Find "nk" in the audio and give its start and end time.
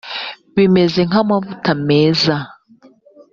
1.09-1.15